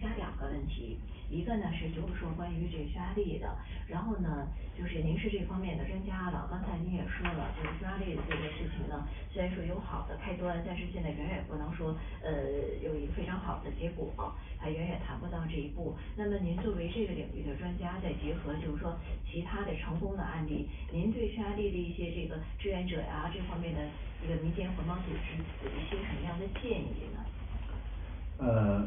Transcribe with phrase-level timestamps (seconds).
[0.00, 0.98] 加两个问题，
[1.30, 3.48] 一个呢是就是说关于这匈牙利的，
[3.86, 12.32] 然后呢就是您是这方面的专家了，刚才您也说了，就是匈牙利的这个事情呢，虽然说有好的开端，但是现在远远不能说呃
[12.82, 15.96] 有一个非常好的结果，还远远谈不到这一步。
[16.16, 18.98] 那么您作为这个领域的专家，再结合就是说
[19.30, 23.80] 其他的成功的案例，您对匈牙利的一些这个志愿者呀这方面的
[24.24, 27.20] 一个民间环保组织有一些什么样的建议呢？
[28.36, 28.84] 呃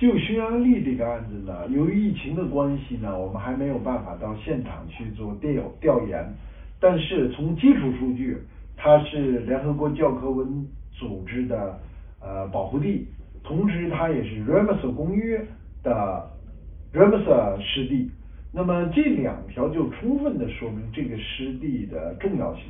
[0.00, 6.26] 就匈牙利这个案子呢，由于疫情的关系呢，我们还没有办法到现场去做调调研，
[6.80, 8.38] 但是从基础数据，
[8.78, 11.78] 它是联合国教科文组织的
[12.18, 13.08] 呃保护地，
[13.44, 15.46] 同时它也是 Ramsar 公约
[15.82, 16.30] 的
[16.94, 18.10] Ramsar 湿地，
[18.54, 22.64] 那么这两条就充分的说明这个湿地的重要性。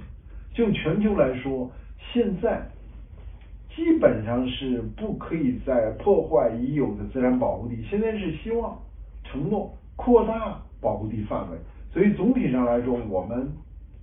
[0.53, 1.71] 就全球来说，
[2.13, 2.69] 现在。
[3.81, 8.79] 基本上是不可以再破坏已有的自然保护地，现在是希望
[9.25, 11.57] 承诺扩大保护地范围，
[11.91, 13.51] 所以总体上来说，我们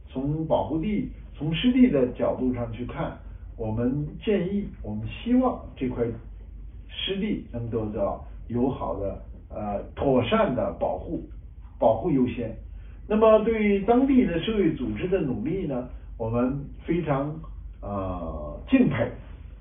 [0.07, 3.15] 从保护地、从湿地的角度上去看，
[3.55, 6.03] 我们建议，我们希望这块
[6.89, 11.21] 湿地能得到友好的呃妥善的保护，
[11.77, 12.51] 保护优先。
[13.07, 17.39] 那么对于当地的社会组织的努力呢，我们非常
[17.79, 19.07] 呃敬佩。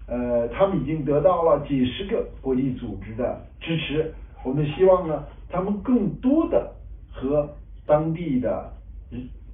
[0.06, 4.14] 呃，他们已经得到了几十个国际组织的支持。
[4.44, 6.72] 我们希望呢，他们更多的
[7.12, 7.48] 和
[7.86, 8.72] 当地的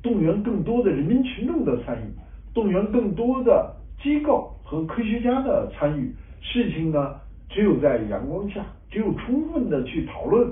[0.02, 2.12] 动员更多的人民群众的参与，
[2.52, 6.12] 动员更多的机构和科学家的参与。
[6.42, 7.14] 事情呢，
[7.48, 10.50] 只有在阳光下，只有充分的去讨论，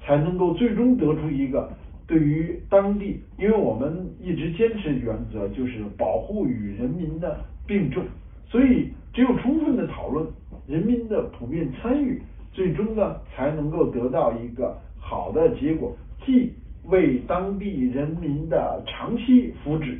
[0.00, 1.68] 才能够最终得出一个
[2.06, 8.04] 对于当地，因为我们一直坚持原则就是保护与人民的并重。
[8.46, 10.26] 所以，只有充分的讨论，
[10.66, 12.20] 人民的普遍参与，
[12.52, 15.96] 最终呢，才能够得到一个好的结果，
[16.26, 16.52] 既
[16.86, 19.98] 为当地人民的长期福祉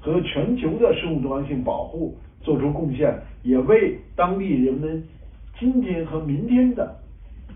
[0.00, 5.04] 和全球的生物多样性保护做出贡献，也为当地人们
[5.58, 6.96] 今天和明天的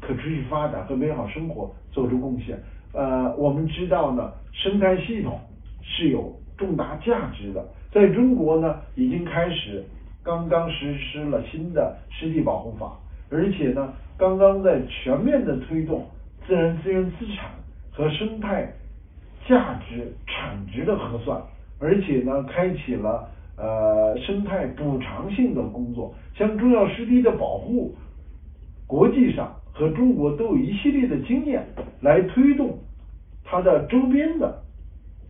[0.02, 2.58] 可持续发展和美好生活做出贡献。
[2.92, 5.40] 呃，我们知道呢，生态系统
[5.82, 9.82] 是有重大价值的，在中国呢，已经开始。
[10.22, 12.92] 刚刚实施了新的湿地保护法，
[13.30, 16.06] 而且呢，刚刚在全面的推动
[16.46, 17.50] 自然资源资产
[17.90, 18.72] 和生态
[19.46, 21.40] 价值产值的核算，
[21.78, 26.14] 而且呢，开启了呃生态补偿性的工作。
[26.34, 27.94] 像重要湿地的保护，
[28.86, 31.66] 国际上和中国都有一系列的经验
[32.00, 32.78] 来推动
[33.44, 34.62] 它的周边的。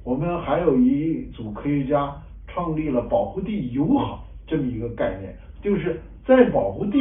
[0.04, 2.14] 我们还有一组科学家
[2.46, 4.27] 创立了保护地友好。
[4.48, 6.98] 这么一个概念，就是在保护地，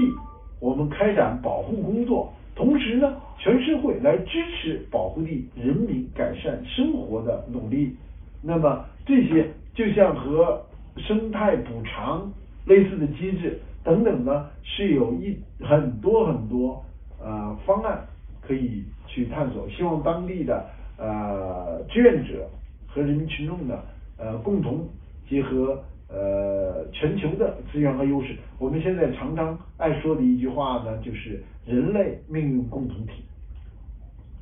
[0.59, 7.95] 我们开展保护工作，同时呢，全社会来支持保护地人民改善生活的努力。
[8.43, 10.61] 那么这些就像和
[10.97, 12.31] 生态补偿
[12.65, 16.83] 类似的机制等等呢，是有一很多很多
[17.23, 18.05] 呃方案
[18.41, 19.69] 可以去探索。
[19.69, 20.65] 希望当地的
[20.97, 22.45] 呃志愿者
[22.87, 23.79] 和人民群众呢
[24.17, 24.85] 呃共同
[25.29, 25.81] 结合。
[26.09, 33.23] 呃，全球的资源和优势，我们现在常常爱说的一句话呢，就是人类命运共同体。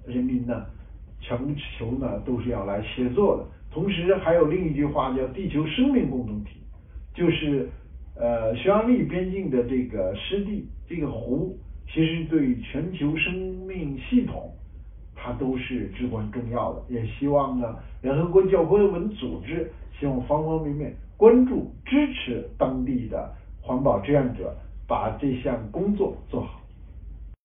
[0.05, 0.65] 人民呢，
[1.19, 1.37] 全
[1.77, 3.45] 球呢都是要来协作的。
[3.71, 6.61] 同时还有另一句话叫地球生命共同体，
[7.13, 7.67] 就是
[8.15, 13.33] 呃匈牙利边境的这个湿地这个湖，其实对全球生
[13.65, 14.53] 命系统
[15.15, 16.83] 它都是至关重要的。
[16.89, 20.95] 也希望呢，联合国教科文组织希望方方面面。
[21.17, 24.53] 关注、支持当地的环保志愿者，
[24.85, 26.59] 把这项工作做好。